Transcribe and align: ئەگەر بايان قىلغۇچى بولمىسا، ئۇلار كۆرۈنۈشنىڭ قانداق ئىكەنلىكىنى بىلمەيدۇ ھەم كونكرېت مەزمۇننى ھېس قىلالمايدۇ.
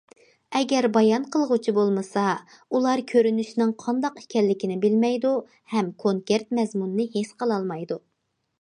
ئەگەر 0.59 0.85
بايان 0.93 1.25
قىلغۇچى 1.35 1.73
بولمىسا، 1.79 2.23
ئۇلار 2.77 3.03
كۆرۈنۈشنىڭ 3.11 3.75
قانداق 3.85 4.17
ئىكەنلىكىنى 4.23 4.79
بىلمەيدۇ 4.87 5.35
ھەم 5.77 5.95
كونكرېت 6.05 6.59
مەزمۇننى 6.61 7.07
ھېس 7.19 7.35
قىلالمايدۇ. 7.43 8.03